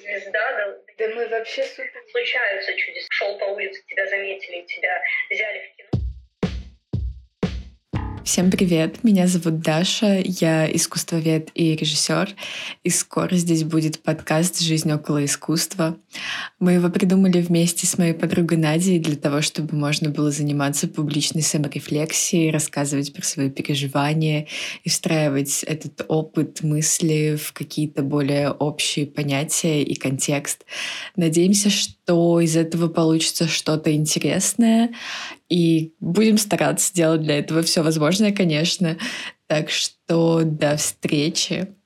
звезда, 0.00 0.32
да, 0.32 0.76
да 0.98 1.14
мы 1.14 1.28
вообще 1.28 1.64
супер. 1.64 2.02
Случаются 2.10 2.74
чудеса. 2.74 3.06
Шел 3.10 3.38
по 3.38 3.44
улице, 3.44 3.82
тебя 3.88 4.06
заметили, 4.08 4.64
тебя 4.66 5.00
взяли 5.30 5.58
в 5.58 5.76
кино. 5.76 5.88
Всем 8.28 8.50
привет, 8.50 9.04
меня 9.04 9.26
зовут 9.26 9.60
Даша, 9.60 10.20
я 10.22 10.70
искусствовед 10.70 11.48
и 11.54 11.74
режиссер, 11.74 12.28
и 12.82 12.90
скоро 12.90 13.34
здесь 13.34 13.64
будет 13.64 14.02
подкаст 14.02 14.60
«Жизнь 14.60 14.92
около 14.92 15.24
искусства». 15.24 15.96
Мы 16.58 16.72
его 16.72 16.88
придумали 16.88 17.40
вместе 17.40 17.86
с 17.86 17.98
моей 17.98 18.14
подругой 18.14 18.58
Надей 18.58 18.98
для 18.98 19.14
того, 19.14 19.42
чтобы 19.42 19.76
можно 19.76 20.10
было 20.10 20.32
заниматься 20.32 20.88
публичной 20.88 21.42
саморефлексией, 21.42 22.50
рассказывать 22.50 23.12
про 23.12 23.22
свои 23.22 23.48
переживания 23.48 24.48
и 24.82 24.88
встраивать 24.88 25.62
этот 25.62 26.04
опыт, 26.08 26.64
мысли 26.64 27.38
в 27.40 27.52
какие-то 27.52 28.02
более 28.02 28.50
общие 28.50 29.06
понятия 29.06 29.84
и 29.84 29.94
контекст. 29.94 30.64
Надеемся, 31.14 31.70
что 31.70 32.40
из 32.40 32.56
этого 32.56 32.88
получится 32.88 33.46
что-то 33.46 33.94
интересное, 33.94 34.90
и 35.48 35.92
будем 36.00 36.38
стараться 36.38 36.92
делать 36.92 37.22
для 37.22 37.38
этого 37.38 37.62
все 37.62 37.84
возможное, 37.84 38.32
конечно. 38.32 38.98
Так 39.46 39.70
что 39.70 40.42
до 40.44 40.76
встречи. 40.76 41.77